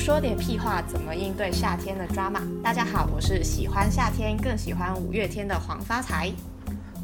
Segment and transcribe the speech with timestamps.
[0.00, 2.40] 说点屁话，怎么应对夏天的 drama？？
[2.62, 6.32] 大家好，我是喜欢夏天更喜欢五月天的黄发财。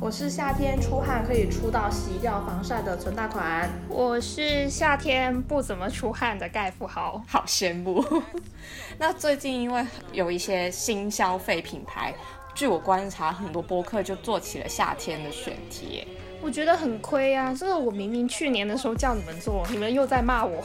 [0.00, 3.70] 我是夏天出汗可以出到洗掉防晒的存大款。
[3.86, 7.22] 我是夏天不怎么出汗的盖富豪。
[7.28, 8.02] 好羡慕。
[8.96, 12.14] 那最近因为有一些新消费品牌，
[12.54, 16.08] 据我观察，很多播客就做起了夏天的选题。
[16.40, 17.54] 我觉得很亏啊！
[17.54, 20.64] 这个我明明去年的时候叫你们做，你们又在骂我。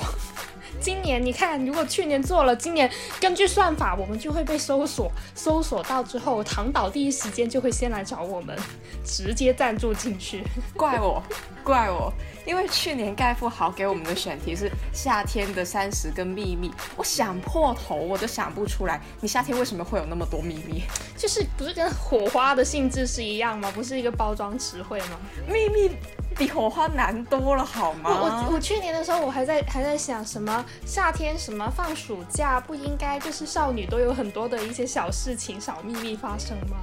[0.80, 2.90] 今年你看，如果去年做了，今年
[3.20, 8.58] 根据算法，我们就会被搜索，搜索到之后，唐导第一时间就会先来找我们，
[9.06, 10.44] 直接赞助进去。
[10.76, 11.22] 怪我，
[11.64, 12.12] 怪我，
[12.46, 20.84] 因为去年盖富豪给我们的选题是夏天的三十个秘密，我想破头我都想不出来，你夏天为什么会有那么多秘密？
[21.18, 23.72] 就是不是跟火花的性质是一样吗？
[23.74, 25.20] 不是一个包装词汇吗？
[25.48, 25.96] 秘密。
[26.38, 28.10] 比火花难多了，好吗？
[28.10, 36.78] 我我去年的时候，我还在还在想什么夏天什么放暑假，不应该就是少女都有很多的一些小事情、小秘密发生吗？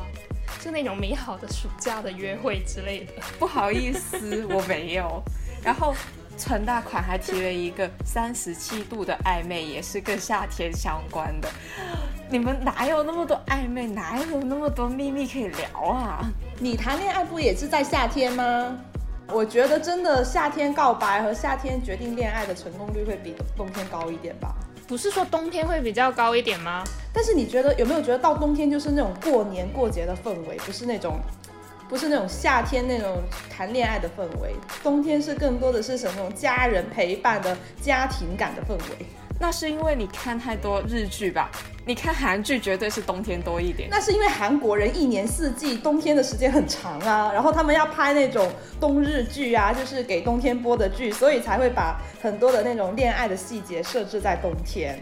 [0.68, 3.12] 就那种美好的暑假的约会之类的。
[3.40, 5.22] 不好意思，我没有。
[5.62, 5.94] 然后
[6.36, 11.48] 陈大款还提了一个三十七度的暧昧，也是跟夏天相关的。
[12.28, 16.30] 你们哪有那么多暧昧，哪有那么多秘密可以聊啊？
[16.58, 18.78] 你谈恋爱不也是在夏天吗？
[19.28, 24.54] 我觉得真的夏天告白和夏天决定恋爱的成功率会比冬天高一点吧？
[24.88, 26.82] 不是说冬天会比较高一点吗？
[27.12, 31.20] 但是你觉得有没有觉得到冬天就是那种过年过节的氛围，不是那种，
[31.90, 33.18] 不是那种夏天那种
[33.50, 39.06] 谈恋爱的氛围，冬天是更多的是什么家人陪伴的家庭感的氛围。
[39.40, 41.50] 那是因为你看太多日剧吧？
[41.86, 43.88] 你看韩剧绝对是冬天多一点。
[43.88, 48.50] 那是因为韩国人一年四季冬天的时间很长啊，然后他们要拍那种
[48.80, 54.98] 冬日剧啊，就是给冬天播的剧，所以才会把很多的那种恋爱的细节设置在冬天。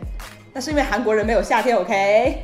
[0.53, 2.39] 那是因为韩国人没有夏天，OK？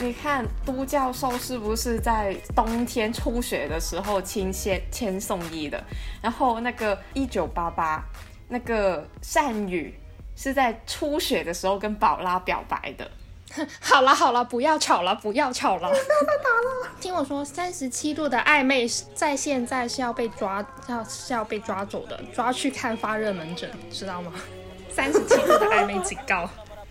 [0.00, 5.82] 你看都教授是不是在冬天初雪的时候亲签签送医的？
[6.22, 8.02] 然后那个一九八八，
[8.48, 9.94] 那个善宇。
[10.36, 13.10] 是在初雪的时候跟宝拉表白的。
[13.80, 15.88] 好了好了，不要吵了，不要吵了。
[15.88, 16.96] 不要再打了。
[17.00, 24.32] 听我说，三十七度的暧昧在现在是要被抓，要是要被抓走的，抓去看发热门诊，知道吗？
[24.90, 26.48] 三十七度的暧昧警告。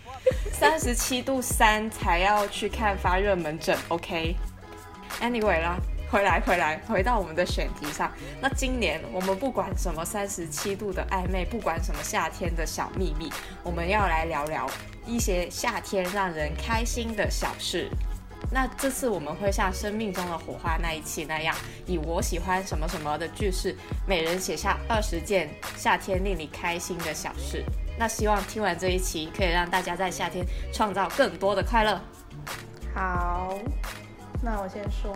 [0.50, 5.76] 三十七度三才要去看发热门诊，OK？Anyway 啦。
[6.10, 8.10] 回来，回来，回到我们的选题上。
[8.40, 13.30] 那今年我们不管什么三十七度的暧昧，不管什么夏天的小秘密，
[13.62, 14.68] 我们要来聊聊
[15.04, 17.90] 一些夏天让人开心的小事。
[18.52, 21.54] 那这次我们会像生命中的火花那一期那样，
[21.86, 23.74] 以我喜欢什么什么的句式，
[24.06, 27.64] 每人写下二十件夏天令你开心的小事。
[27.98, 32.00] 那希望听完这一期，可以让大家在夏天创造更多的快乐。
[32.94, 33.58] 好，
[34.40, 35.12] 那我先说。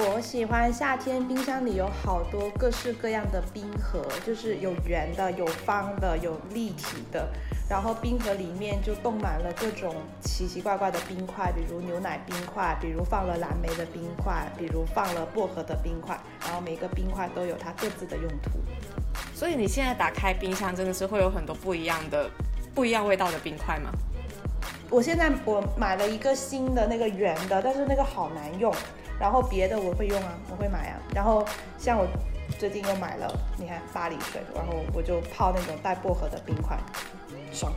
[0.00, 7.28] 我喜欢夏天，冰箱里有好多各式各样的冰盒，就是有圆的、有方的、有立体的。
[7.68, 16.16] 然后冰盒里面就冻满了各种奇奇怪怪的冰块，比如牛奶冰块，比如放了蓝莓的冰块，比如放了薄荷的冰块。
[16.46, 18.60] 然后每个冰块都有它各自的用途。
[19.34, 22.30] 所以你现在打开冰箱，真的是会有很多不一样的、
[22.72, 23.90] 不一样味道的冰块吗？
[24.90, 28.72] 我现在我买了一个新的那个圆的，但是那个好难用。
[29.18, 31.00] 然后别的我会用啊，我会买啊。
[31.14, 31.44] 然后
[31.78, 32.06] 像我
[32.58, 36.78] 最近又买了，你看巴黎水，然后我就泡那种带薄荷的冰块，
[37.52, 37.72] 爽。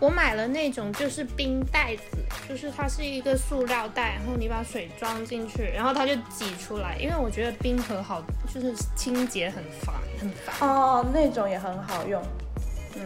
[0.00, 2.18] 我买了那种就是冰袋子，
[2.48, 6.96] 就是它是一个塑料袋，然后你把水装进去，然后它就挤出来。
[6.98, 8.22] 因为我觉得冰盒好，
[8.52, 10.68] 就是清洁很烦，很烦。
[10.68, 12.22] 哦，那种也很好用。
[12.96, 13.02] 嗯，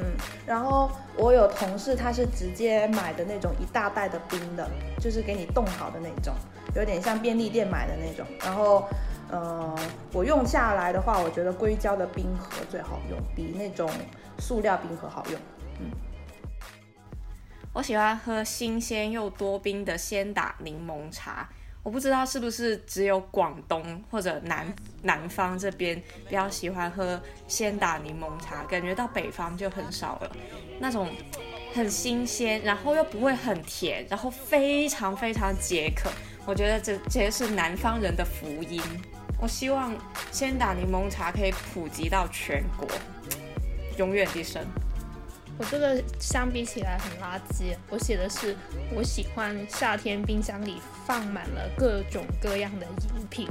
[0.47, 4.69] 然后我有同事他是直接买的那种一大袋的冰的，
[5.01, 6.35] 就是给你冻好的那种。
[6.75, 8.87] 有点像便利店买的那种，然后，
[9.31, 9.75] 呃，
[10.13, 13.91] 我用下来的话，我觉得硅胶的冰盒最好用，比那种
[14.39, 15.41] 塑料冰盒好用。
[15.81, 15.91] 嗯，
[17.73, 21.49] 我喜欢喝新鲜又多冰的鲜打柠檬茶，
[21.83, 24.67] 我不知道是不是只有广东或者南
[25.03, 30.31] 南方这边比较喜欢喝鲜打柠檬茶，感觉到北方就很少了。
[30.81, 31.09] 那种
[31.73, 36.11] 很新鲜，然后又不会很甜，然后非常非常解渴。
[36.45, 38.83] 我觉得这这是南方人的福音。
[39.41, 39.95] 我希望
[40.33, 42.89] 鲜打柠檬茶可以普及到全国，
[43.97, 44.63] 永远的生。
[45.59, 47.77] 我这个相比起来很垃圾。
[47.91, 48.57] 我写的是
[48.95, 53.49] 我喜欢夏天冰箱里放满了各种各样的饮品。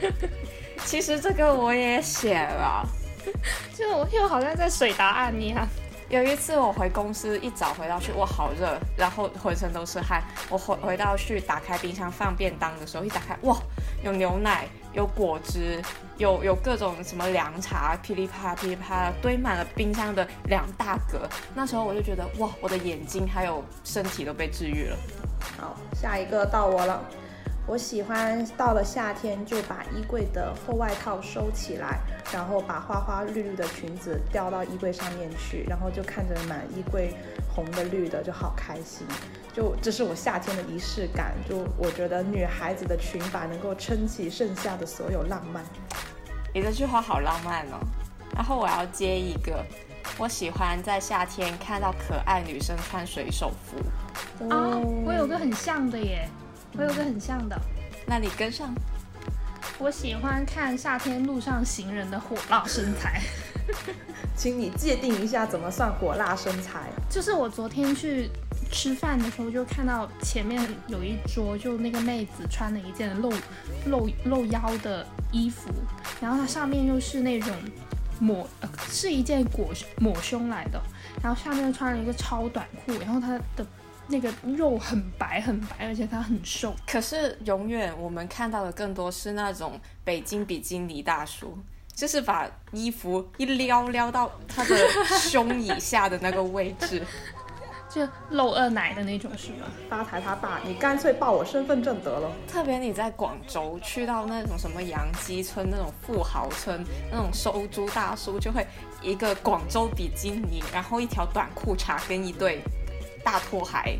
[0.84, 2.86] 其实这个我也写了，
[3.74, 5.66] 就我又好像在水答案一样。
[6.08, 10.22] 有一次我回公司一早回到去，哇，好热，然后浑身都是汗。
[10.48, 13.56] 我回回到去打开冰箱放便当的时候，一打开，哇，
[14.04, 15.82] 有牛奶，有果汁，
[16.18, 21.28] 有有各种什么凉茶，噼里啪啦噼里啪啦堆满了冰箱的两大格。
[21.54, 24.96] 那时候我就觉得，哇，我的眼睛还有身体都被治愈了。
[25.58, 27.02] 好，下一个到我了。
[27.68, 31.98] 我喜欢到了夏天就把衣柜的厚外套收起来，
[32.32, 37.12] 然后把花花绿绿的裙子吊到衣柜上面去，然后就看着满衣柜
[37.52, 39.04] 红的绿的就好开心。
[39.56, 41.32] 就这是我夏天的仪式感。
[41.48, 45.64] 就我觉得女孩子的裙摆能够撑起剩下的所有浪漫。
[46.54, 47.80] 你这句话好浪漫哦。
[48.34, 49.64] 然后我要接一个，
[50.18, 53.78] 我喜欢在夏天看到可爱女生穿水手服。
[54.50, 54.76] 啊，
[55.06, 56.28] 我有个很像的耶。
[56.76, 57.58] 我有个很像的，
[58.04, 58.74] 那你跟上。
[59.78, 63.22] 我喜欢看夏天路上行人的火辣身材，
[64.36, 66.90] 请你界定一下怎么算火辣身材。
[67.08, 68.30] 就是我昨天去
[68.70, 73.32] 吃饭的时候，就看到前面有一桌，就那个妹子穿了一件露
[73.86, 75.70] 露露腰的衣服，
[76.20, 77.54] 然后它上面又是那种
[78.20, 80.80] 抹，呃，是一件裹抹胸来的，
[81.22, 83.66] 然后下面穿了一个超短裤，然后她的。
[84.08, 86.72] 那个肉很白很白，而且她很瘦。
[86.86, 91.58] 可是永远我们看到的更多是那种北京比基尼大叔，
[91.92, 94.76] 就是把衣服一撩撩到他的
[95.28, 97.04] 胸以下的那个位置，
[97.96, 99.66] 就露二奶的那种，是吗？
[99.88, 102.30] 发财他爸，你干脆报我身份证得了。
[102.46, 108.66] 特别你在广州去到那种什么杨箕村那种富豪村，那种收租大叔就会
[109.00, 112.62] 一个广州比基尼，然后一条短裤衩跟一对。
[113.24, 113.98] 大拖鞋，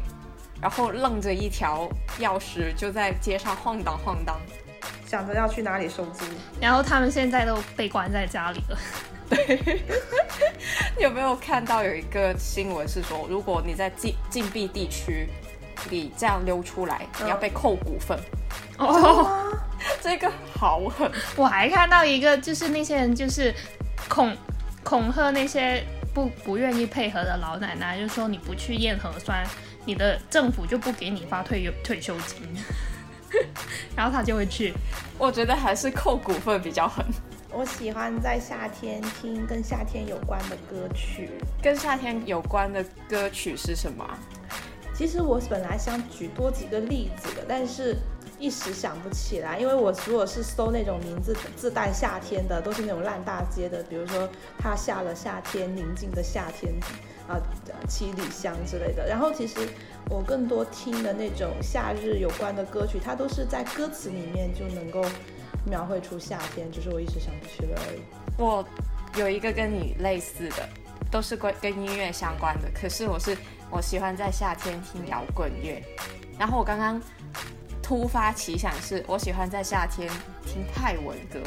[0.60, 1.88] 然后愣着一条
[2.20, 4.38] 钥匙就在街上晃荡晃荡，
[5.04, 6.24] 想着要去哪里收租。
[6.60, 8.78] 然后他们现在都被关在家里了。
[9.28, 9.82] 对，
[10.98, 15.28] 有没有看到有一个新闻是说，如果你在禁禁闭地区，
[15.90, 18.18] 你这样溜出来，你要被扣股份。
[18.78, 19.58] 哦，
[20.00, 21.10] 这个好狠！
[21.36, 23.54] 我还看到一个，就是那些人就是
[24.08, 24.36] 恐
[24.82, 25.84] 恐吓那些。
[26.16, 29.46] 不不愿意配合的老奶奶就说你不去验核酸，
[29.84, 32.38] 你的政府就不给你发退退休金，
[33.94, 34.72] 然后他就会去。
[35.18, 37.04] 我觉得还是扣股份比较狠。
[37.52, 41.30] 我喜欢在夏天听跟夏天有关的歌曲。
[41.62, 44.06] 跟夏天有关的歌曲是什么？
[44.94, 47.96] 其实我本来想举多几个例子的，但是。
[48.38, 54.28] 一时想不起来，因为我如果是搜那种名字自带夏天的，都是那种烂大街的，比如说
[54.58, 56.70] 他下了夏天，宁静的夏天，
[57.26, 57.40] 啊，
[57.88, 59.08] 七里香之类的。
[59.08, 59.56] 然后其实
[60.10, 65.02] 我更多听的那种夏日有关的歌曲，它都是在歌词里面就能够
[65.66, 68.00] 描绘出夏天，只是我一直想不起来而已。
[68.38, 68.66] 我
[69.16, 70.68] 有一个跟你类似的，
[71.10, 73.36] 都是关跟音乐相关的，可是我是
[73.70, 75.82] 我喜欢在夏天听摇滚乐，
[76.38, 77.00] 然后我刚刚。
[77.82, 80.10] 突发奇想是，我喜欢在夏天
[80.44, 81.38] 听泰文歌，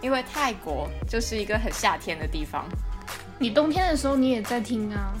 [0.00, 2.64] 因为泰国就是一个很夏天的地方。
[3.38, 5.14] 你冬天的时候你也在听啊，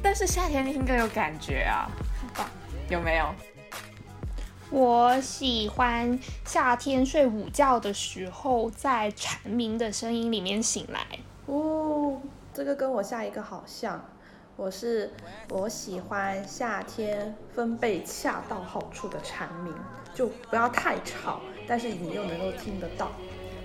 [0.00, 1.90] 但是夏天听歌有感觉啊，
[2.88, 3.34] 有没有？
[4.70, 11.00] 我喜欢夏天睡午觉的时候，在蝉鸣的声音里面醒来。
[11.46, 12.20] 哦，
[12.52, 14.04] 这个跟我下一个好像。
[14.56, 15.10] 我是
[15.50, 19.72] 我喜欢夏天分贝恰到好处的蝉鸣，
[20.12, 23.12] 就不要太吵，但是你又能够听得到。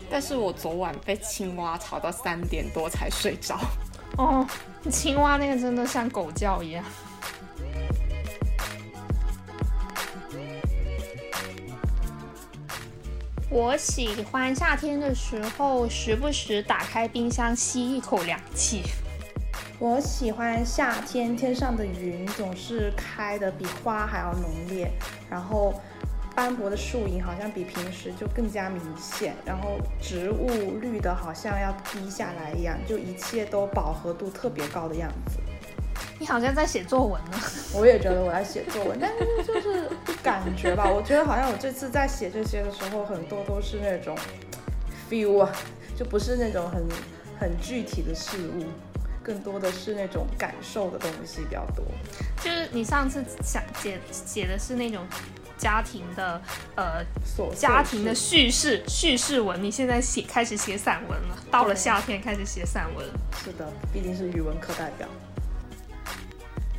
[0.10, 3.58] 但是我昨晚被青蛙吵到三点多才睡着。
[4.18, 4.48] 哦，
[4.92, 6.86] 青蛙那个真的像狗叫一样。
[13.54, 18.82] 我喜欢夏天的时候，时不时打开冰箱吸一口凉气。
[19.78, 24.92] 我喜欢夏天，天上的云总是开的比花还要浓烈，
[25.30, 25.72] 然后
[26.36, 35.38] 斑驳的树影好像比平时就更加明显，然后植物绿的好像要滴下来一样，就一切都饱和度特别高的样子。
[36.20, 37.38] 你好像在写作文呢。
[37.76, 39.90] 我也觉得我在写作文，但是就是
[40.24, 44.18] 感觉吧，我觉得好像我这次在写这些的时候，很多都是那种
[45.10, 45.52] feel 啊，
[45.98, 46.88] 就不是那种很
[47.40, 48.66] 很具体的事物。
[49.26, 51.86] 更多的是那种感受的东西比较多，
[52.44, 55.08] 就是你上次想写写的是那种
[55.58, 56.42] 家庭的
[56.76, 57.02] 呃
[57.56, 63.06] 家庭的叙事叙事文，你现在写开始写散文了，到了夏天开始写散文。
[63.42, 65.08] 是的，毕竟是语文课代表。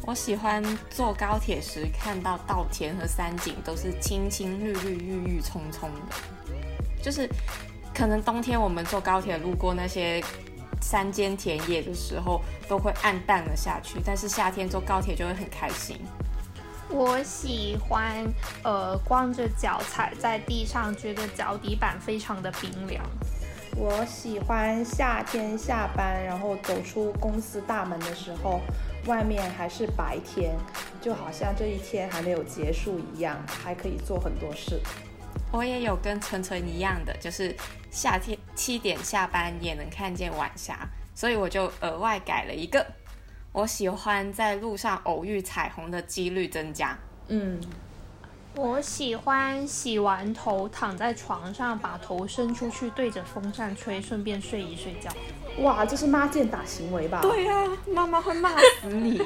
[0.07, 6.17] 我喜欢坐高铁时看到稻田和山景都是青青绿绿郁郁葱葱的，
[7.03, 7.29] 就是
[7.95, 10.23] 可能冬天我们坐高铁路过那些。
[10.83, 15.99] 山间田野的时候都会暗淡了下去，但是夏天坐高铁就会很开心。
[16.91, 18.23] 我喜欢
[18.63, 23.03] 呃光着脚踩在地上，觉得脚底板非常的冰凉。
[23.77, 28.61] 我喜欢夏天下班，然后走出公司大门的时候，
[29.07, 30.57] 外面还是白天，
[31.01, 34.81] 就好像这一天还没有结束一样，还可以做很多事。
[35.53, 37.55] 我也有跟纯纯一样的，就是
[37.91, 42.85] 夏天七点下班也能看见晚霞，所以我就额外改了一个，
[43.53, 46.99] 我喜欢在路上偶遇彩虹的几率增加。
[47.29, 47.61] 嗯，
[48.57, 55.11] 我喜欢洗完头躺在床上，把头伸出去对着风扇吹，顺便睡一睡觉。
[55.63, 57.21] 哇，这是妈见打行为吧？
[57.21, 59.21] 对呀、妈妈会骂死你。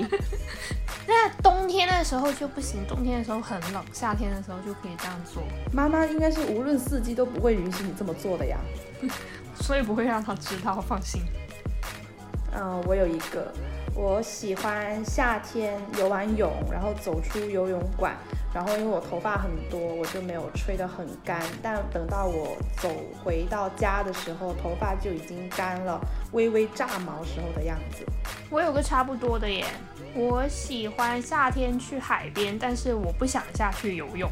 [1.07, 5.43] 那冬天的时候就不行，冬天的时候很冷，夏天的时候就可以这样做，
[5.73, 8.59] 妈妈应该是无论四季都不会允许你这么做的呀。
[9.61, 11.21] 所以不会让她知道，放心。
[12.55, 13.53] 嗯，我有一个，
[14.01, 18.17] 我喜欢夏天游完泳，然后走出游泳馆，
[18.55, 22.89] 然后因为我头发很多，我就没有吹得很干，但等到我走
[23.25, 26.01] 回到家的时候，头发就已经干了，
[26.31, 28.07] 微微炸毛时候的样子。
[28.51, 29.65] 我有个差不多的耶，
[30.15, 34.31] 我喜欢夏天去海边，但是我不想下去游泳。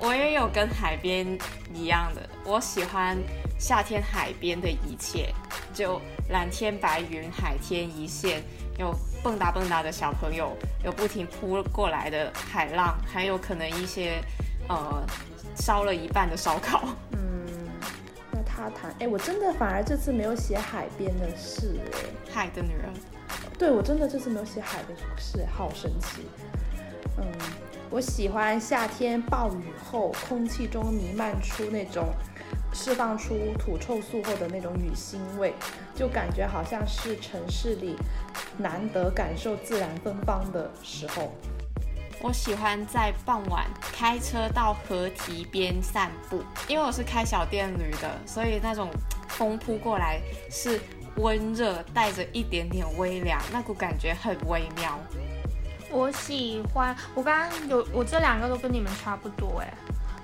[0.00, 1.26] 我也有跟海边
[1.72, 3.16] 一样的，我喜欢
[3.58, 5.32] 夏天海边的一切，
[5.72, 8.42] 就蓝天白云，海天一线，
[8.78, 14.22] 有蹦跶蹦跶的小朋友，有不停扑过来的海浪，还有可能一些
[14.68, 15.04] 呃
[15.56, 16.88] 烧了一半的烧烤。
[17.12, 17.46] 嗯，
[18.30, 21.98] 那他谈，哎，我真的反而这次没有写海边的事，哎，
[22.32, 22.90] 海的女人，
[23.58, 26.22] 对我真的这次没有写海的事，好神奇。
[27.18, 27.26] 嗯，
[27.90, 32.08] 我喜欢夏天暴雨后，空气中弥漫出那种
[32.72, 35.54] 释放出土臭素后的那种雨腥味，
[35.94, 37.96] 就感觉好像是城市里
[38.56, 41.32] 难得感受自然芬芳的时候。
[42.20, 48.88] 我喜欢在傍晚开车到河堤边散步，因为我是开小电驴的，所以那种
[49.28, 50.80] 风扑过来是
[51.16, 54.98] 温热，带着一点点微凉，那股感觉很微妙。
[55.90, 59.74] 我喜欢，我刚刚有我这两个都跟你们差不多哎。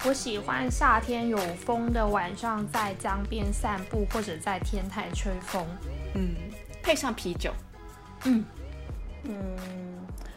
[0.04, 5.66] 我喜欢夏天有风的晚上，在江边散步，或者在天台吹风。
[6.14, 6.36] 嗯，
[6.80, 7.52] 配上啤酒。
[8.24, 8.44] 嗯，
[9.24, 9.36] 嗯，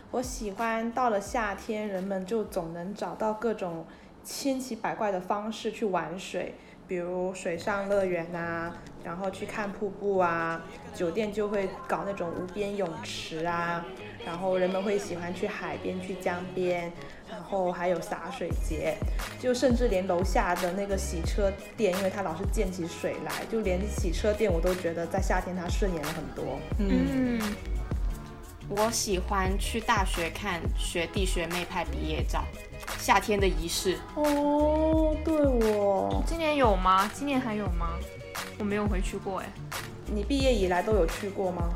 [0.09, 3.85] 我喜欢到了夏天，人们就总能找到各种
[4.23, 6.55] 千奇百怪的方式去玩水，
[6.87, 10.59] 比如水上乐园啊，然后去看瀑布啊，
[10.95, 13.85] 酒店就会搞那种无边泳池啊，
[14.25, 16.91] 然后人们会喜欢去海边、去江边，
[17.41, 18.95] 然后还有洒水节，
[19.39, 26.59] 就甚至连楼下的那个洗车店，因为它老是溅起水来，就连洗车店我都觉得在夏天它顺眼了很多。
[26.77, 27.41] 嗯，嗯，
[28.69, 32.43] 我喜欢去大学看学弟学妹拍毕业照，
[32.99, 33.97] 夏天的仪式。
[34.13, 37.09] 哦，对我，今年有吗？
[37.11, 37.97] 今年还有吗？
[38.59, 39.47] 我没有回去过哎。
[40.05, 41.69] 你毕业以来都有去过吗？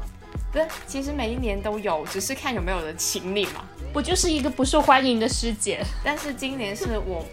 [0.52, 3.66] 不是，其实每一年都有，只是看有没有人请你嘛。
[3.96, 5.82] 我就是一个不受欢迎的师姐。
[6.04, 7.26] 但是今年是我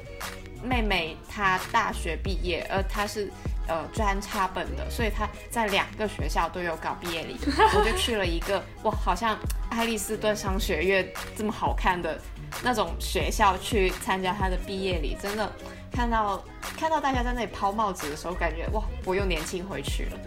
[0.62, 3.28] 妹妹她大学毕业，而她是
[3.66, 7.36] 呃专插本的，所以她在两个学校都有搞毕业礼。
[7.76, 9.36] 我就去了一个哇，好像
[9.70, 11.04] 爱丽斯顿商学院
[11.36, 12.16] 这么好看的
[12.62, 15.52] 那种学校去参加她的毕业礼，真的
[15.90, 16.40] 看到
[16.78, 20.18] 看到大家在那里抛帽子的时候，感觉哇，我又年轻回去了。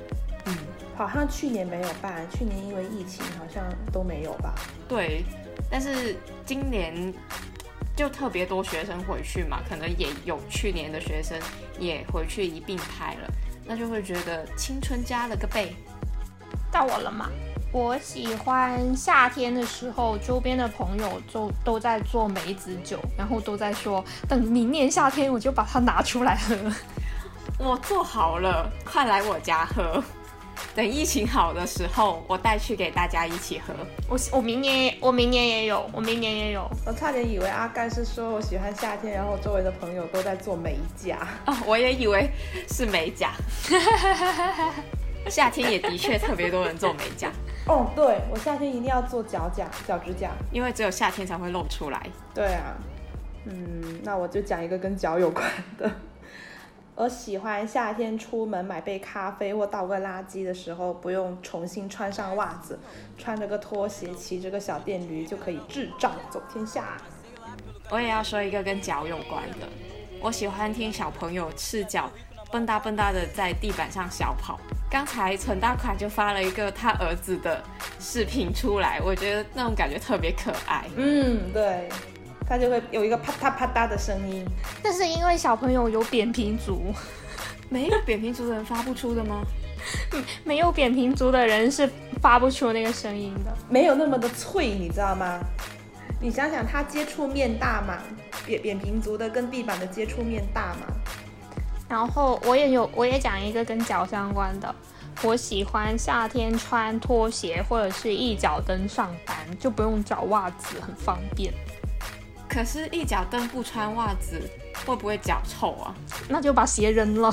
[0.47, 0.57] 嗯，
[0.97, 3.63] 好像去年没有办，去年因为疫情好像
[3.93, 4.53] 都没有吧？
[4.87, 5.23] 对，
[5.69, 7.13] 但是今年
[7.95, 11.39] 就特别多学生回去嘛，可能也有去年的学生
[11.79, 13.31] 也回去一并拍了，
[13.65, 15.75] 那就会觉得青春加了个倍。
[16.71, 17.29] 到我了嘛？
[17.71, 26.55] 我喜欢夏天的时候，周边的朋友就都在做梅子酒，然后都在说，等明年夏天我就把它拿出来喝。
[27.59, 30.03] 我做好了，快来我家喝。
[30.75, 33.73] 等疫情好的时候，我带去给大家一起喝。
[34.09, 36.69] 我我明年也我明年也有，我明年也有。
[36.85, 41.25] 我差点以为阿盖是说我喜欢夏天，然后周围的朋友都在做美甲。
[41.45, 42.29] 哦，我也以为
[42.69, 43.31] 是美甲。
[45.29, 47.31] 夏天也的确特别多人做美甲，
[47.65, 50.29] 哦，对，我夏天一定要做脚甲、脚趾甲。
[50.51, 52.05] 因为只有夏天才会露出来。
[52.33, 52.75] 对啊，
[53.45, 55.89] 嗯，那我就讲一个跟脚有关的。
[56.95, 62.79] 我喜欢夏天出门买杯咖啡或倒个垃圾的时候，不用重新穿上袜子，
[63.17, 66.97] 穿着个拖鞋，骑着个小电驴就可以智障走天下。
[67.89, 69.67] 我也要说一个跟脚有关的，
[70.21, 72.09] 我喜欢听小朋友赤脚
[72.49, 74.57] 蹦哒蹦哒的在地板上小跑，
[74.89, 77.61] 刚才陈大款就发了一个他儿子的
[77.99, 80.85] 视频出来，我觉得那种感觉特别可爱。
[80.95, 81.89] 嗯，对，
[82.47, 84.45] 它就会有一个啪嗒啪嗒的声音。
[84.83, 86.93] 但是因为小朋友有扁平足，
[87.69, 89.41] 没有扁平足的人发不出的吗？
[90.43, 91.87] 没有扁平足的人是
[92.21, 93.55] 发不出那个声音的。
[93.69, 95.39] 没有那么的脆，你知道吗？
[96.21, 97.99] 你想想，它接触面大嘛，
[98.45, 100.87] 扁扁平足的跟地板的接触面大嘛。
[101.87, 104.73] 然后我也有，我也讲一个跟脚相关的。
[105.21, 111.53] 我喜欢夏天穿拖鞋或者是一脚蹬上班，就不用找袜子，很方便。
[112.55, 114.41] 可是，一脚蹬不穿袜子
[114.85, 115.93] 会不会脚臭啊？
[116.29, 117.29] 那就把鞋扔了。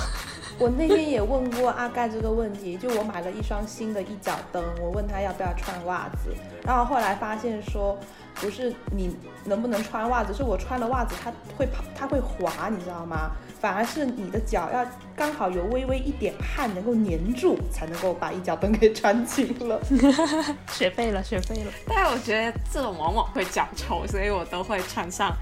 [0.59, 7.97] 我那天也问过阿盖这个问题，就我买了一双新的一脚蹬，我问他要不要穿袜子，然后后来发现说，
[8.37, 13.31] 不是你能不能穿袜子，是我穿了袜子它会跑，它会滑，你知道吗？
[13.61, 14.85] 反而是你的脚要
[15.15, 19.81] 刚好有微微一点汗能够粘住，才能够把一脚蹬给穿紧了。
[20.73, 21.73] 学废了，学废了。
[21.87, 25.33] 但我觉得这种往往会脚臭，所以我都会穿上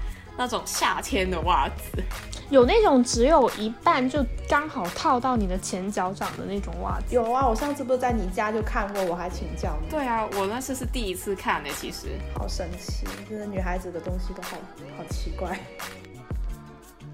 [0.41, 2.03] 那种夏天的袜子。
[2.49, 7.13] 有那种只有一半就刚好套到你的前脚掌的那种袜子。
[7.13, 9.87] 有啊，我上次不是在你家就看过，我还请教你。
[9.87, 14.57] 对啊，我那次是第一次看的，其实好神奇，就是女孩子的东西都好
[14.97, 15.59] 好奇怪。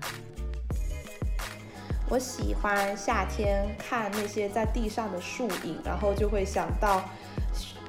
[2.09, 7.03] 我喜欢夏天看那些在地上的树影，然后就会想到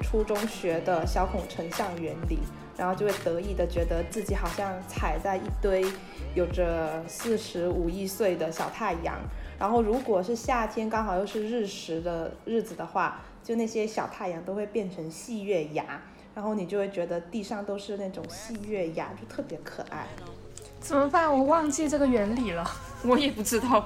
[0.01, 2.39] 初中学的小孔成像原理，
[2.79, 5.85] 然后就会得意的觉得自己好像踩在一堆
[6.33, 9.19] 有着四十五亿岁的小太阳。
[9.59, 16.01] 然后如果是夏天刚好又是日食的日子的话，就那些小太阳都会变成细月牙，
[16.33, 20.07] 然后你就会觉得地上都是那种细月牙，就特别可爱。
[20.79, 21.29] 怎么办？
[21.29, 22.65] 我忘记这个原理了。
[23.03, 23.85] 我也不知道，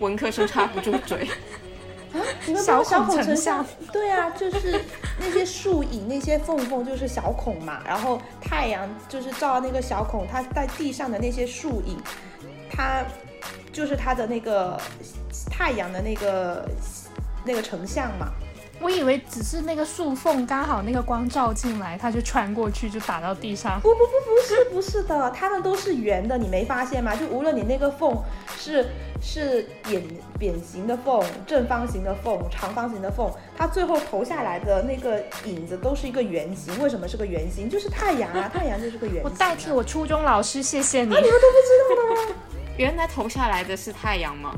[0.00, 1.28] 文科生插不住嘴。
[2.12, 3.64] 啊，你们小孔成像？
[3.92, 4.84] 对啊，就是
[5.18, 7.80] 那些树影、那些缝缝就是小孔嘛。
[7.86, 11.98] 然后太阳就是照那个小孔，它在地上的那些树影，
[12.70, 13.04] 它
[13.72, 14.80] 就是它的那个
[15.50, 16.68] 太阳的那个
[17.44, 18.28] 那个成像嘛。
[18.80, 23.80] 我以为只是那个树缝刚好那个光照进来，它就穿过去就打到地上。
[23.80, 27.16] 不不不不是不是的，它们都是圆的，你没发现吗？
[27.16, 28.16] 就无论你那个缝
[28.56, 28.86] 是
[29.20, 30.02] 是扁
[30.38, 36.80] 扁形的缝、正方形的缝、长方形的缝，它最后投下来的那个影子都是一个圆形。
[36.80, 37.68] 为什么是个圆形？
[37.68, 39.24] 就是太阳啊，太阳就是个圆形。
[39.24, 41.12] 我代替我初中老师谢谢你。
[41.12, 42.34] 啊，你们都不知道吗？
[42.76, 44.54] 原来投下来的是太阳吗？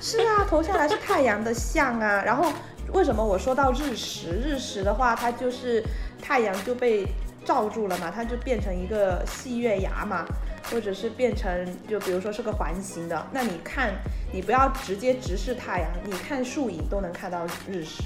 [0.00, 2.52] 是啊，投下来是太阳的像啊，然后。
[2.92, 4.30] 为什么我说到日食？
[4.44, 5.82] 日食的话，它就是
[6.20, 7.06] 太阳就被
[7.44, 10.24] 罩住了嘛，它就变成一个细月牙嘛，
[10.70, 13.26] 或者是变成就比如说是个环形的。
[13.32, 13.92] 那你看，
[14.32, 18.04] 你不要直接直视太阳，你看树影都能看到日食。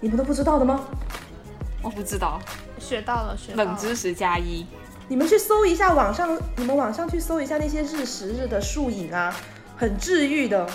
[0.00, 0.84] 你们都不知道的吗？
[1.82, 2.40] 我不知道，
[2.78, 4.66] 学到了，学冷知识加一。
[5.08, 9.34] 你们去搜一下网上，你们网上去搜一下那些日食日的树影啊，
[9.76, 10.68] 很治愈的。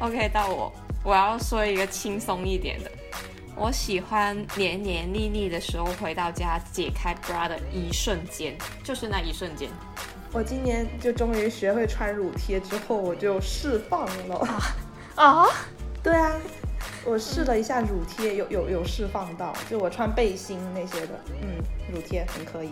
[0.00, 0.72] OK，到我。
[1.02, 2.90] 我要说一个轻松一点的，
[3.56, 9.70] 我喜欢黏黏腻腻的时候回到家解开 bra 的一瞬间，就是那一瞬间。
[10.30, 14.46] 我今年就终于学会穿乳贴之后，我就释放了。
[15.16, 15.46] 啊？
[16.04, 16.32] 对啊，
[17.04, 22.70] 我试了一下乳贴，有有有释放到，就我穿背心那些的，嗯，乳贴很可以。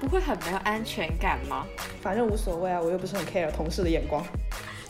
[0.00, 1.66] 不会很没有安全感吗？
[2.02, 4.24] 反正无所谓啊，我又不是很 care 同事的眼光。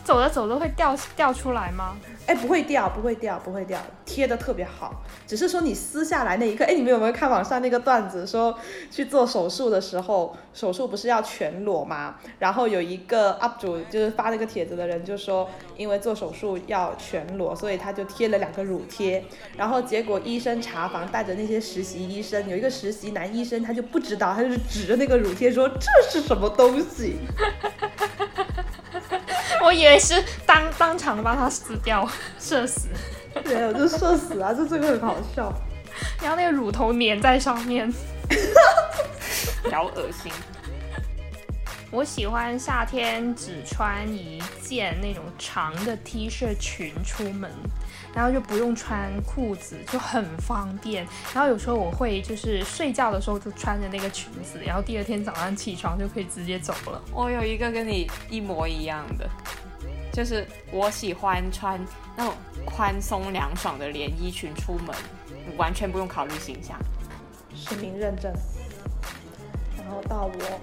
[0.07, 1.97] 走着走着会掉掉出来吗？
[2.27, 5.03] 哎，不会掉，不会掉，不会掉，贴的特别好。
[5.27, 8.57] 只是说你撕下来那一刻，哎，你们有没有看网上那个段子，说
[8.89, 12.15] 去做手术的时候，手术不是要全裸吗？
[12.39, 19.25] 然后有一个 UP 主就是发那个帖子的人就说，因为做手术要全裸，所以他就贴了两个乳贴。
[19.57, 27.17] 然后结果医生查房带着那些实习医生，有一个实习男医生他就不知道，他就是指着那个乳贴说这是什么东西。
[29.63, 32.89] 我以为是当当场的把他撕掉，射死。
[33.45, 34.53] 没有，就射死啊！
[34.55, 35.53] 就这个很好笑。
[36.21, 37.93] 然后那个乳头粘在上面，
[39.71, 40.33] 好恶心。
[41.93, 47.51] 我喜欢夏天只穿一件那种长的 T 恤裙出门，
[48.17, 51.07] 然后就不用穿裤子，就很方便。
[51.35, 57.03] 然后有时候我会就是睡觉的时候就穿着那个裙子，然后第二天早上起床就可以直接走了。
[57.13, 59.29] 我有一个跟你一模一样的，
[60.15, 61.79] 就是我喜欢穿
[62.17, 64.97] 那种宽松凉爽的连衣裙出门，
[65.59, 66.79] 完全不用考虑形象。
[67.55, 68.33] 实名认证。
[69.77, 70.61] 然后到我。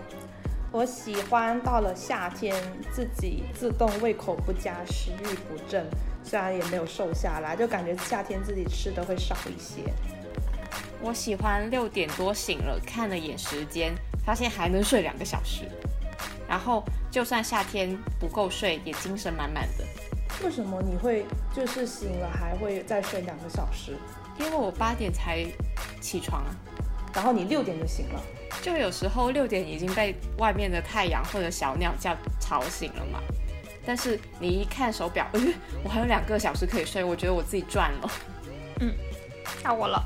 [0.71, 2.55] 我喜欢到了夏天，
[2.91, 5.85] 自己自动胃口不佳、食欲不振，
[6.23, 9.83] 虽然也没有瘦下来，就感觉夏天自己吃的会少一些。
[11.01, 13.93] 我喜欢六点多醒了，看了眼时间，
[14.25, 15.69] 发现还能睡两个小时，
[16.47, 19.85] 然后就算夏天不够睡，也精神满满的。
[20.43, 23.97] 为什么你会就是醒了还会再睡两个小时？
[24.39, 25.45] 因为我八点才
[26.01, 26.55] 起床啊，
[27.13, 28.23] 然后你六点就醒了。
[28.61, 33.19] 就有时候六点已经被外面的太阳或者小鸟叫吵醒了嘛。
[33.85, 35.41] 但是你一看手表，呃，
[35.83, 38.11] 我还有两个小时可以睡，我觉得我自己赚了。
[38.79, 38.93] 嗯，
[39.63, 40.01] 到我了。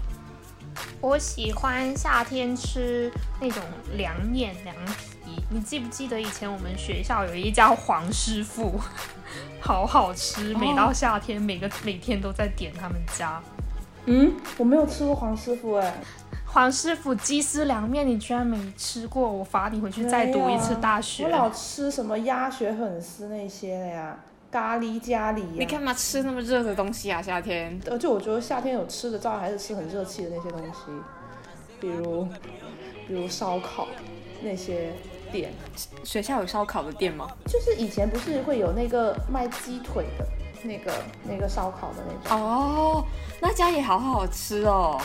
[1.00, 3.62] 我喜欢夏天吃那种
[3.96, 5.44] 凉面、凉皮。
[5.50, 8.80] 你记不记得以前我们学校有一家黄师傅，
[9.62, 13.42] 好好吃，每到夏天每个每天都在点他们家。
[14.06, 15.94] 嗯，我没有吃过黄师傅哎。
[16.58, 19.32] 黄师傅鸡丝凉面，你居然没吃过？
[19.32, 21.24] 我罚你回去再读一次大学。
[21.26, 24.17] 我老吃什么鸭血粉丝那些的呀，
[24.52, 25.43] 咖喱咖喱。
[25.54, 27.22] 你干嘛吃那么热的东西啊？
[27.22, 27.80] 夏天？
[27.91, 30.80] 而且我觉得夏天有吃的，照样还是吃很热气的那些东西，
[31.80, 32.28] 比如，
[33.08, 33.88] 比如烧烤
[34.41, 34.93] 那些
[35.32, 35.54] 店。
[36.04, 37.28] 学校有烧烤的店吗？
[37.46, 40.26] 就是以前不是会有那个卖鸡腿的
[40.63, 40.91] 那个
[41.24, 42.36] 那个烧烤的那种。
[42.36, 43.06] 哦，
[43.39, 45.00] 那家也好好吃哦。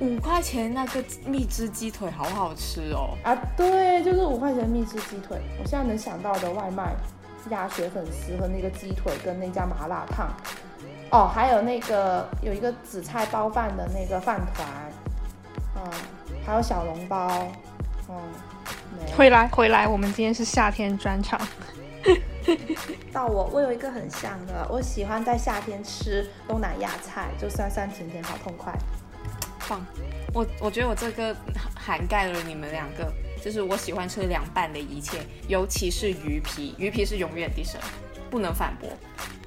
[0.00, 3.16] 五块钱那个蜜汁鸡腿好好吃哦！
[3.24, 5.40] 啊，对，就是五块钱蜜汁鸡腿。
[5.60, 6.94] 我现在能想到的外卖，
[7.50, 10.28] 鸭血粉丝和那个鸡腿跟那家麻辣烫。
[11.10, 14.68] 哦，还有那个有一个紫菜包饭的那个饭团，
[15.76, 15.90] 嗯，
[16.46, 17.48] 还有小笼包，
[18.08, 18.14] 嗯。
[19.16, 21.40] 回来回来，我们今天是夏天专场。
[23.12, 28.72] 到我，我有一个很像的，我喜欢在夏天吃东南亚菜，就酸酸甜甜，好痛快。
[29.68, 29.84] 放
[30.32, 31.36] 我，我觉得我这个
[31.74, 33.12] 涵盖了你们两个，
[33.44, 37.66] 就是我喜欢吃凉拌的一切，尤其是鱼皮，鱼皮是永远第一，
[38.30, 38.88] 不能反驳。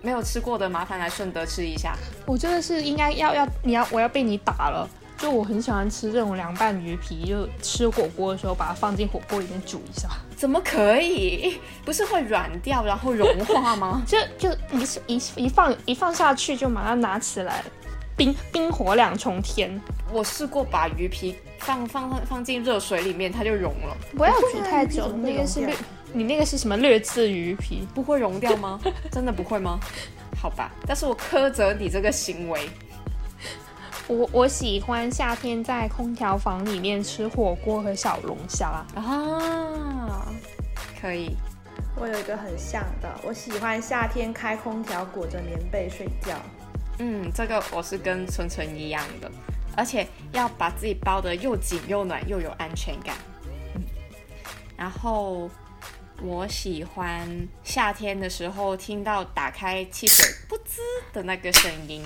[0.04, 1.96] 没有吃过的，麻烦来顺德吃一下。
[2.26, 10.10] 我真的是应该要要你要我要被你打了，就我很喜欢吃这种凉拌鱼皮，就吃火锅的时候把它放进火锅里面煮一下。
[10.36, 11.60] 怎么可以？
[11.86, 14.02] 不是会软掉然后融化吗？
[14.08, 17.64] 就就一一一放一放下去就马上拿起来。
[18.22, 19.82] 冰冰火两重天，
[20.12, 23.98] 我试过把鱼皮放放放放进热水里面，它就融了。
[24.16, 25.76] 不要煮太久，那个是略，
[26.14, 27.88] 你那个是什么劣质鱼皮？
[27.96, 28.80] 不会融掉吗？
[29.12, 29.80] 真的不会吗？
[30.40, 32.70] 好吧，但是我苛责你这个行为。
[34.06, 40.28] 我我喜欢夏天在空调房里面吃火锅和小龙虾啊，
[41.02, 41.36] 可以。
[41.96, 46.36] 我有一个很像的，我喜欢夏天开空调裹着棉被睡觉。
[47.04, 49.32] 嗯，这个我是跟纯纯一样的，
[49.76, 53.16] 而且要把自己包得又紧又暖又有安全感。
[53.74, 53.82] 嗯，
[54.78, 55.50] 然后
[56.22, 57.28] 我喜欢
[57.64, 60.80] 夏天的时候听到打开汽水“噗滋”
[61.12, 62.04] 的那个声音，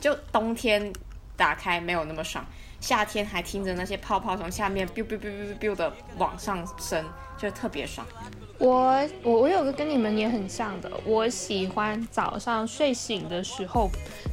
[0.00, 0.92] 就冬天
[1.36, 2.44] 打开没有那么爽，
[2.80, 7.04] 夏天还听着那些泡泡从下面 biu biu biu biu biu 的往上升，
[7.36, 8.04] 就特别爽。
[8.58, 13.88] 我我我有个跟你们也很像的，我喜欢早上睡醒的时候，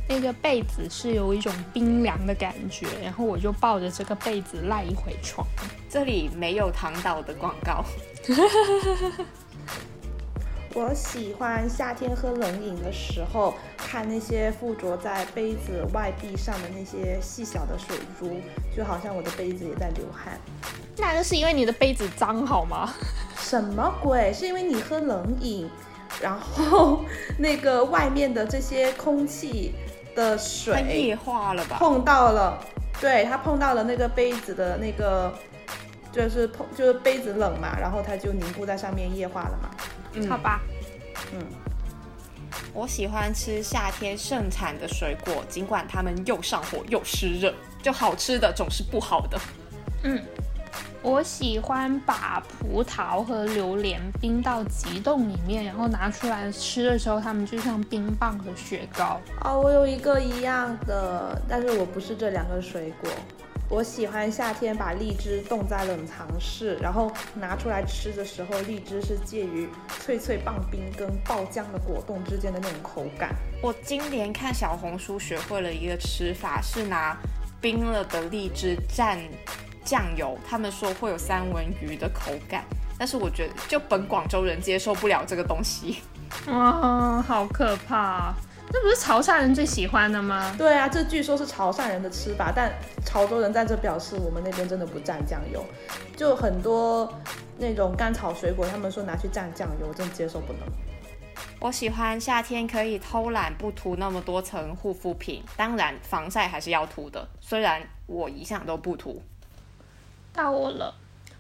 [0.10, 5.46] 那个被子是有一种冰凉的感觉，然后我就抱着这个被子赖一回床。
[5.88, 7.86] 这里没有躺倒的广告。
[10.74, 18.42] 我喜欢夏天喝冷饮的时候，看那些附着在杯子外壁上的那些细小的水珠，
[18.76, 20.38] 就好像我的杯子也在流汗。
[20.98, 22.94] 那个是因为你的杯子脏好吗？
[23.38, 24.34] 什么鬼？
[24.34, 25.70] 是因为你喝冷饮，
[26.22, 27.04] 然后
[27.38, 29.74] 那个外面的这些空气
[30.16, 31.78] 的水液化了吧？
[31.78, 32.58] 碰到了，
[33.00, 35.32] 对，它碰到了那个杯子的那个，
[36.12, 39.70] 就是碰，就是杯子冷嘛，然后它就凝固在上面液化了嘛。
[40.14, 40.62] 嗯，好吧。
[41.34, 41.40] 嗯，
[42.74, 47.54] 我喜欢吃夏天盛产的水果，尽管它们又上火又湿热，
[47.84, 49.38] 就好吃的总是不好的。
[50.04, 50.24] 嗯。
[51.06, 59.22] 我喜欢把葡萄和榴莲冰到极冻里面，然后拿出来吃的时候，它们就像冰棒和雪糕。
[59.44, 63.12] 哦，我有一个一样的，但是我不是这两个水果。
[63.70, 73.30] 我喜欢夏天把荔枝冻在冷藏室，然后拿出来吃的时候，荔枝是介于脆脆棒冰跟爆浆的果冻之间的那种口感。
[73.62, 77.16] 我今年看小红书学会了一个吃法，是拿
[77.62, 79.20] 冰了的荔枝蘸。
[79.86, 82.66] 酱油，他们说会有三文鱼的口感，
[82.98, 86.02] 但是我觉得就本广州人接受不了这个东西。
[86.48, 88.34] 哇，好可怕！
[88.72, 90.54] 这不是潮汕人最喜欢的吗？
[90.58, 92.74] 对啊，这据说是潮汕人的吃法，但
[93.06, 95.64] 潮州人在这表示我们那边真的不蘸酱油。
[96.18, 97.14] 就很多
[97.58, 100.62] 那种干炒水果，他们说拿去蘸酱油，我真接受不能。
[101.60, 109.22] 我喜欢夏天可以偷懒不涂那么多层护肤品，当然防晒还是要涂的，虽然我一向都不涂。
[110.36, 110.94] 到我了，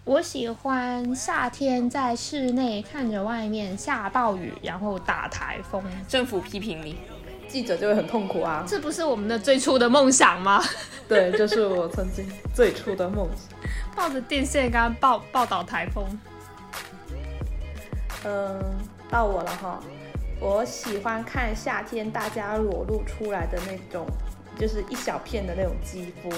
[0.05, 5.83] 我喜欢夏天在室内看着外面下暴雨，然后打台风。
[6.07, 6.97] 政府批评你，
[7.45, 8.63] 记者就会很痛苦啊。
[8.65, 10.63] 这不是我们的最初的梦想吗？
[11.09, 13.59] 对，就是我曾经最初的梦想。
[13.93, 16.05] 抱着电线杆报报道台风。
[18.23, 18.63] 嗯，
[19.09, 19.77] 到我了哈。
[20.39, 24.07] 我喜欢看夏天大家裸露出来的那种，
[24.57, 26.29] 就是一小片的那种肌肤。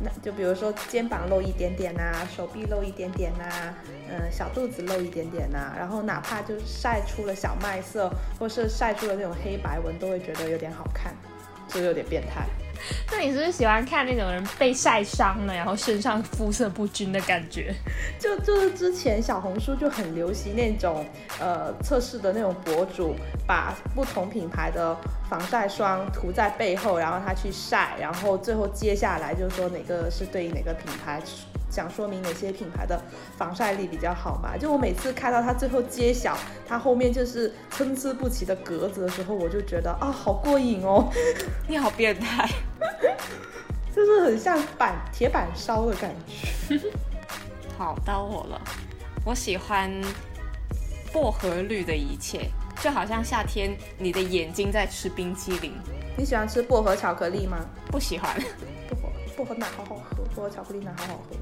[0.00, 3.74] 那就比如说肩膀露一点点呐，手臂露一点点呐，
[4.08, 11.14] 嗯，小肚子露一点点呐，然后哪怕就晒出了小麦色，或是晒出了那种黑白纹，都会觉得有点好看，
[11.68, 12.46] 就有点变态。
[13.16, 17.72] 那你是不是喜欢看那种人被晒伤了，然后身上肤色不均的感觉？
[18.18, 21.06] 就就是之前小红书就很流行那种
[21.38, 23.14] 呃测试的那种博主，
[23.46, 24.96] 把不同品牌的
[25.30, 31.22] 防晒霜涂在背后，然后他去晒，然后最后接下来就是说哪个是对应哪个品牌。
[31.70, 33.02] 想说明哪些品牌的
[33.36, 34.56] 防晒力比较好嘛？
[34.56, 41.10] 就我每次看到它最后揭晓，它后面就是参差不齐的格子的时候，我就觉得啊，好过瘾哦！
[41.66, 42.48] 你好变态，
[43.94, 46.80] 就是很像板铁板烧的感觉。
[47.78, 48.60] 好，到我了，
[49.24, 49.90] 我喜欢
[51.12, 55.72] 薄荷绿的一切，就好像夏天你的眼睛在吃冰淇淋。
[56.16, 57.58] 你喜欢吃薄荷巧克力吗？
[57.86, 58.36] 不喜欢，
[58.88, 61.36] 薄荷薄荷奶好好喝，薄荷巧克力奶好好喝。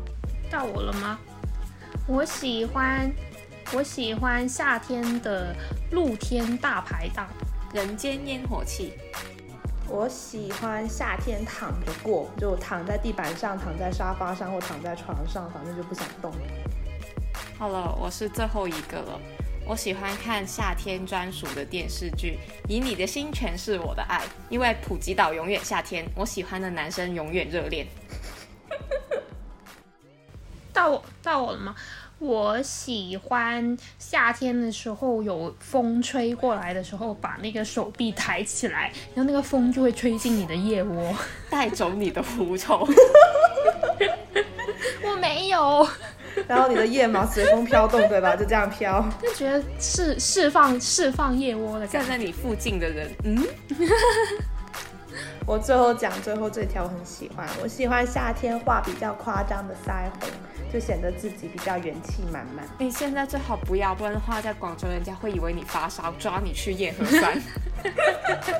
[0.51, 1.19] 到我了吗？
[2.07, 3.13] 我喜欢，
[3.75, 5.55] 我喜欢夏天的
[5.91, 7.29] 露天大排档，
[7.75, 8.95] 人间烟火气。
[9.93, 16.33] 我喜欢夏天躺着过，就躺在地板上，躺在沙发上，或躺在床上，反正就不想动。
[17.59, 19.21] 好了，我是最后一个了。
[19.67, 22.39] 我喜欢看夏天专属的电视剧，
[22.71, 27.87] 以你的心诠释我的爱，因为普吉岛永远夏天，我喜欢的男生永远热恋。
[30.73, 31.77] 到我到我了吗？
[32.23, 41.13] 我喜欢夏天的时候有风吹过来的时候，把那个手臂抬起来，然后那个风就会吹进你的腋窝，
[41.51, 42.87] 带走你的狐臭。
[45.05, 45.87] 我没有。
[46.47, 48.37] 然后你的腋毛随风飘动，对吧？
[48.37, 51.87] 就这样飘，就觉得释释放释放腋窝的。
[51.89, 53.45] 站在你附近的人，嗯。
[55.47, 57.47] 我最后讲最后这条，我很喜欢。
[57.63, 60.29] 我喜欢夏天画比较夸张的腮红。
[60.73, 62.65] 就显得自己比较元气满满。
[62.79, 67.39] 你现在最好不要，不然的话，在广州人家会以为你发烧，抓你去验核酸。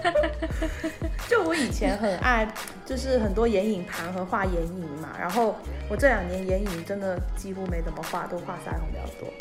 [1.27, 2.47] 就我以前很爱，
[2.85, 5.09] 就是很多眼影盘和画眼影嘛。
[5.19, 5.57] 然后
[5.89, 9.33] 我这两年眼影真的几乎没怎么画，都画腮红比较多。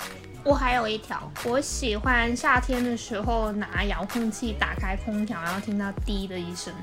[0.45, 6.73] 我还有一条，我喜欢夏天的时候拿遥控器打开空调，然后听到滴的一声。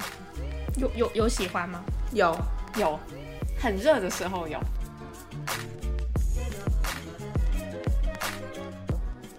[0.78, 1.82] 有有有喜欢吗？
[2.12, 2.36] 有
[2.76, 2.98] 有，
[3.60, 4.58] 很热的时候有。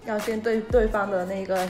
[0.06, 1.68] 要先对对方的那个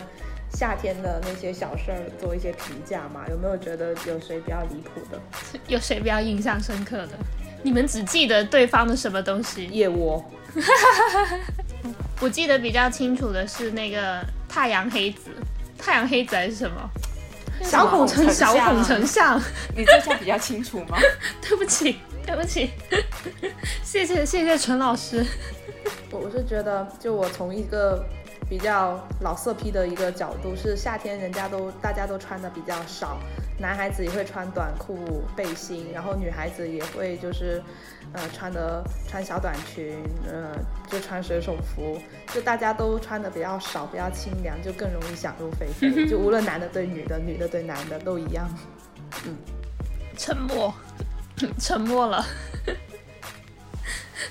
[0.53, 3.25] 夏天的那些小事儿做一些评价嘛？
[3.29, 5.21] 有没有觉得有谁比较离谱的？
[5.67, 7.09] 有谁比较印象深刻的？
[7.61, 9.67] 你们只记得对方的什么东西？
[9.67, 10.23] 腋窝。
[12.21, 15.29] 我记得比较清楚的是那个太阳黑子，
[15.77, 16.89] 太阳黑子还是什么？
[17.63, 19.41] 小孔成小孔成像。
[19.75, 20.97] 你这下比较清楚吗？
[21.41, 22.71] 对不起，对不起。
[23.83, 25.25] 谢谢谢谢陈老师。
[26.11, 28.03] 我我是觉得，就我从一个。
[28.49, 33.19] 比较老色批的一个角度是夏天，人家都大家都穿的比较少，
[33.59, 37.61] 男孩子也会穿短裤背心，然后女孩子也会就是，
[38.13, 40.55] 呃，穿的穿小短裙，呃，
[40.89, 41.99] 就穿水手服，
[42.33, 48.49] 就大家都穿的比较少，比较清凉，就更容易想入非非，就无论男的对女的，女的对男的都一样。
[49.25, 49.35] 嗯，
[50.17, 50.73] 沉默，
[51.59, 52.25] 沉默了。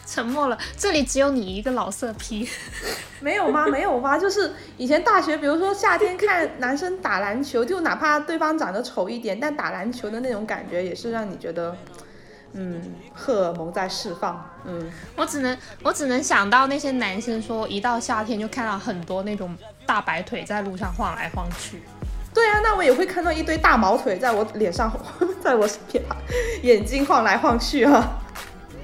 [0.07, 2.49] 沉默了，这里只有你一个老色批，
[3.21, 3.67] 没有吗？
[3.67, 4.19] 没有吗？
[4.19, 11.77] 就是以前大学，比如说夏天看男生打篮球，就哪怕对方长得丑一点，但打篮球的那种感觉也是让你觉得，
[12.53, 14.51] 嗯，荷尔蒙在释放。
[14.65, 19.57] 嗯，我只能我只能想到那些男生说，一到夏天就看到很多那种
[19.87, 21.83] 大白腿在路上晃来晃去。
[22.35, 24.93] 对啊，那我也会看到一堆大毛腿在我脸上，
[25.43, 25.69] 在我
[26.63, 28.21] 眼睛晃来晃去啊。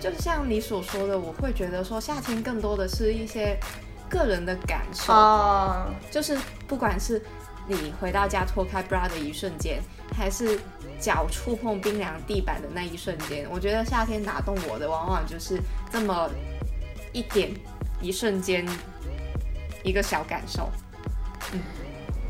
[0.04, 3.58] 就像你所说的，我会觉得说夏天更多的是一些
[4.06, 6.36] 个人的感受啊，就是
[6.66, 7.22] 不管是
[7.66, 9.80] 你回到家脱开 bra 的一瞬间，
[10.14, 10.60] 还是
[11.00, 15.58] 脚触碰冰凉地板的那一瞬间，我觉得夏天打动我的往往就是
[15.90, 16.28] 这么
[17.14, 17.50] 一点
[18.02, 18.68] 一瞬间
[19.82, 20.68] 一个小感受。
[21.54, 21.60] 嗯，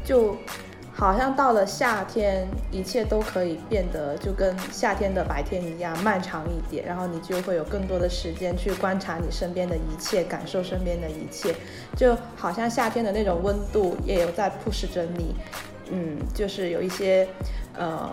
[0.05, 0.39] 就
[0.96, 11.54] 好像到了夏天，一切都可以变得就跟夏天的白天一样漫长一点，然后你就会有更多的时间去观察你身边的一切，感受身边的一切，
[11.96, 15.35] 就好像夏天的那种温度也有在 push 着你，
[15.90, 17.28] 嗯，就是有一些。
[17.76, 18.09] 呃，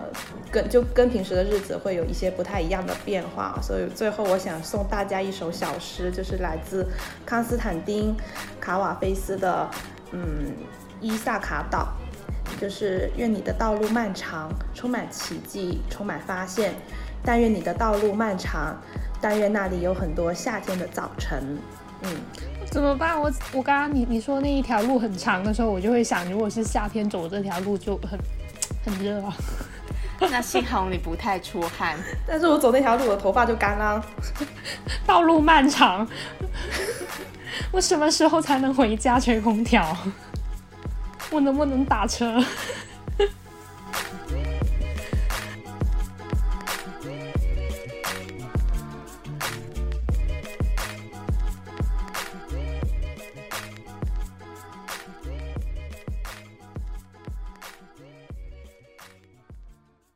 [0.50, 6.84] 跟就跟平时的日子会有一些不太一样的变化，所以最后我想送大家一首小诗，就是来自
[7.24, 8.12] 康斯坦丁·
[8.60, 9.70] 卡瓦菲斯的，
[10.10, 10.20] 嗯，
[11.00, 11.86] 《伊萨卡岛》，
[12.62, 16.72] 就是愿你的道路漫长，充满奇迹，充满发现，
[17.24, 18.80] 但愿你的道路漫长，
[19.20, 21.58] 但愿那里有很多夏天的早晨。
[22.02, 22.10] 嗯，
[22.70, 23.20] 怎么办？
[23.20, 28.16] 我我刚刚你你说那一条路很长的时候，我就会想，如果是夏天走这条路就很。
[28.84, 29.32] 很热啊，
[30.18, 31.96] 那幸好你不太出汗。
[32.26, 34.04] 但是我走那条路，我头发就干了。
[35.06, 36.04] 道路漫长，
[37.70, 39.96] 我什么时候才能回家吹空调？
[41.32, 42.38] 我能不能打车？